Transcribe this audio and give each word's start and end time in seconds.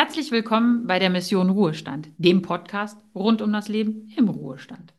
Herzlich 0.00 0.30
willkommen 0.30 0.86
bei 0.86 1.00
der 1.00 1.10
Mission 1.10 1.50
Ruhestand, 1.50 2.10
dem 2.18 2.40
Podcast 2.40 2.96
rund 3.16 3.42
um 3.42 3.52
das 3.52 3.66
Leben 3.66 4.08
im 4.16 4.28
Ruhestand. 4.28 4.94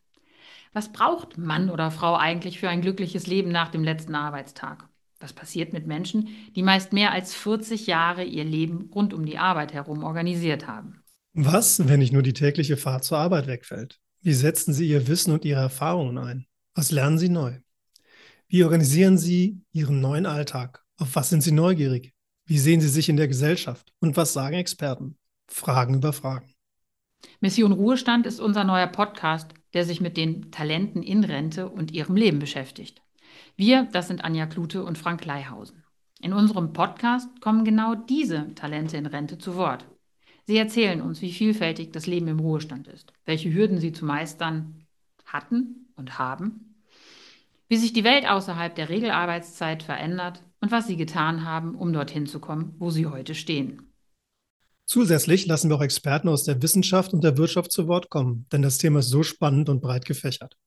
Was 0.73 0.91
braucht 0.91 1.37
Mann 1.37 1.69
oder 1.69 1.89
Frau 1.89 2.17
eigentlich 2.17 2.59
für 2.59 2.67
ein 2.67 2.81
glückliches 2.81 3.25
Leben 3.25 3.49
nach 3.49 3.69
dem 3.69 3.85
letzten 3.85 4.13
Arbeitstag? 4.13 4.89
Was 5.21 5.31
passiert 5.31 5.71
mit 5.71 5.87
Menschen, 5.87 6.27
die 6.53 6.63
meist 6.63 6.91
mehr 6.91 7.13
als 7.13 7.33
40 7.33 7.87
Jahre 7.87 8.25
ihr 8.25 8.43
Leben 8.43 8.89
rund 8.93 9.13
um 9.13 9.25
die 9.25 9.37
Arbeit 9.37 9.71
herum 9.71 10.03
organisiert 10.03 10.67
haben? 10.67 11.01
Was, 11.31 11.87
wenn 11.87 11.99
nicht 11.99 12.11
nur 12.11 12.21
die 12.21 12.33
tägliche 12.33 12.75
Fahrt 12.75 13.05
zur 13.05 13.19
Arbeit 13.19 13.47
wegfällt? 13.47 14.01
Wie 14.19 14.33
setzen 14.33 14.73
Sie 14.73 14.89
Ihr 14.89 15.07
Wissen 15.07 15.31
und 15.31 15.45
Ihre 15.45 15.61
Erfahrungen 15.61 16.17
ein? 16.17 16.45
Was 16.75 16.91
lernen 16.91 17.17
Sie 17.17 17.29
neu? 17.29 17.53
Wie 18.49 18.65
organisieren 18.65 19.17
Sie 19.17 19.61
Ihren 19.71 20.01
neuen 20.01 20.25
Alltag? 20.25 20.83
Auf 20.97 21.15
was 21.15 21.29
sind 21.29 21.41
Sie 21.41 21.53
neugierig? 21.53 22.13
Wie 22.49 22.57
sehen 22.57 22.81
Sie 22.81 22.89
sich 22.89 23.09
in 23.09 23.17
der 23.17 23.27
Gesellschaft? 23.27 23.93
Und 23.99 24.17
was 24.17 24.33
sagen 24.33 24.55
Experten? 24.55 25.15
Fragen 25.51 25.93
über 25.93 26.13
Fragen. 26.13 26.51
Mission 27.41 27.71
Ruhestand 27.71 28.25
ist 28.25 28.39
unser 28.39 28.63
neuer 28.63 28.87
Podcast, 28.87 29.53
der 29.75 29.85
sich 29.85 30.01
mit 30.01 30.17
den 30.17 30.49
Talenten 30.49 31.03
in 31.03 31.23
Rente 31.23 31.69
und 31.69 31.91
ihrem 31.91 32.15
Leben 32.15 32.39
beschäftigt. 32.39 33.03
Wir, 33.55 33.87
das 33.91 34.07
sind 34.07 34.23
Anja 34.23 34.47
Klute 34.47 34.83
und 34.83 34.97
Frank 34.97 35.25
Leihausen. 35.25 35.83
In 36.21 36.33
unserem 36.33 36.73
Podcast 36.73 37.29
kommen 37.39 37.65
genau 37.65 37.93
diese 37.93 38.51
Talente 38.55 38.97
in 38.97 39.05
Rente 39.05 39.37
zu 39.37 39.55
Wort. 39.55 39.85
Sie 40.47 40.57
erzählen 40.57 41.01
uns, 41.01 41.21
wie 41.21 41.31
vielfältig 41.31 41.91
das 41.91 42.07
Leben 42.07 42.29
im 42.29 42.39
Ruhestand 42.39 42.87
ist, 42.87 43.13
welche 43.25 43.53
Hürden 43.53 43.77
sie 43.77 43.91
zu 43.91 44.05
meistern 44.05 44.87
hatten 45.23 45.91
und 45.95 46.17
haben, 46.17 46.81
wie 47.67 47.77
sich 47.77 47.93
die 47.93 48.03
Welt 48.03 48.27
außerhalb 48.27 48.73
der 48.73 48.89
Regelarbeitszeit 48.89 49.83
verändert 49.83 50.41
und 50.61 50.71
was 50.71 50.87
sie 50.87 50.97
getan 50.97 51.45
haben, 51.45 51.75
um 51.75 51.93
dorthin 51.93 52.25
zu 52.25 52.39
kommen, 52.39 52.75
wo 52.79 52.89
sie 52.89 53.05
heute 53.05 53.35
stehen. 53.35 53.93
Zusätzlich 54.85 55.45
lassen 55.45 55.69
wir 55.69 55.75
auch 55.75 55.83
Experten 55.83 56.29
aus 56.29 56.43
der 56.43 56.61
Wissenschaft 56.63 57.13
und 57.13 57.23
der 57.23 57.37
Wirtschaft 57.37 57.71
zu 57.71 57.87
Wort 57.87 58.09
kommen, 58.09 58.47
denn 58.51 58.63
das 58.63 58.79
Thema 58.79 58.99
ist 58.99 59.09
so 59.09 59.21
spannend 59.21 59.69
und 59.69 59.81
breit 59.81 60.05
gefächert. 60.05 60.57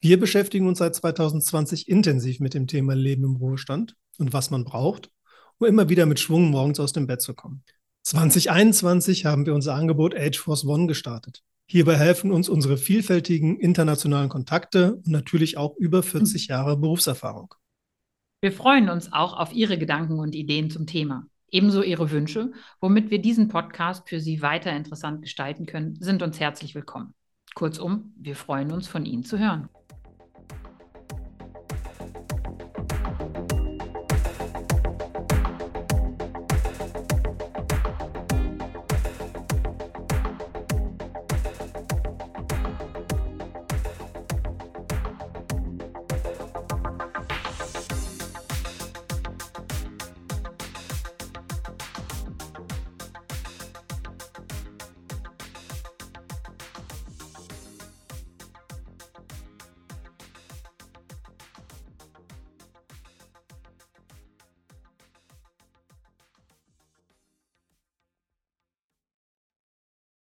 Wir 0.00 0.18
beschäftigen 0.18 0.66
uns 0.66 0.78
seit 0.78 0.94
2020 0.94 1.88
intensiv 1.88 2.40
mit 2.40 2.54
dem 2.54 2.66
Thema 2.66 2.94
Leben 2.94 3.24
im 3.24 3.36
Ruhestand 3.36 3.94
und 4.18 4.32
was 4.32 4.50
man 4.50 4.64
braucht, 4.64 5.10
um 5.58 5.66
immer 5.66 5.88
wieder 5.88 6.06
mit 6.06 6.20
Schwung 6.20 6.50
morgens 6.50 6.80
aus 6.80 6.92
dem 6.92 7.06
Bett 7.06 7.22
zu 7.22 7.34
kommen. 7.34 7.62
2021 8.02 9.24
haben 9.24 9.46
wir 9.46 9.54
unser 9.54 9.74
Angebot 9.74 10.14
Age 10.14 10.38
Force 10.38 10.64
One 10.64 10.86
gestartet. 10.86 11.42
Hierbei 11.68 11.96
helfen 11.96 12.30
uns 12.30 12.48
unsere 12.48 12.76
vielfältigen 12.76 13.58
internationalen 13.58 14.28
Kontakte 14.28 14.94
und 14.96 15.08
natürlich 15.08 15.56
auch 15.56 15.76
über 15.76 16.02
40 16.02 16.46
Jahre 16.48 16.76
Berufserfahrung. 16.76 17.54
Wir 18.46 18.52
freuen 18.52 18.88
uns 18.90 19.12
auch 19.12 19.36
auf 19.36 19.52
Ihre 19.52 19.76
Gedanken 19.76 20.20
und 20.20 20.36
Ideen 20.36 20.70
zum 20.70 20.86
Thema. 20.86 21.26
Ebenso 21.50 21.82
Ihre 21.82 22.12
Wünsche, 22.12 22.52
womit 22.80 23.10
wir 23.10 23.20
diesen 23.20 23.48
Podcast 23.48 24.08
für 24.08 24.20
Sie 24.20 24.40
weiter 24.40 24.70
interessant 24.70 25.20
gestalten 25.20 25.66
können, 25.66 25.96
sind 25.98 26.22
uns 26.22 26.38
herzlich 26.38 26.76
willkommen. 26.76 27.12
Kurzum, 27.56 28.14
wir 28.16 28.36
freuen 28.36 28.70
uns, 28.70 28.86
von 28.86 29.04
Ihnen 29.04 29.24
zu 29.24 29.40
hören. 29.40 29.68